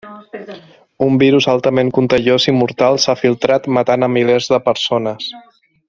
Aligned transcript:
Un 1.07 1.19
virus 1.23 1.47
altament 1.53 1.91
contagiós 1.97 2.47
i 2.53 2.55
mortal 2.63 2.99
s'ha 3.05 3.17
filtrat, 3.21 3.69
matant 3.79 4.09
a 4.09 4.11
milers 4.17 4.53
de 4.57 4.63
persones. 4.73 5.31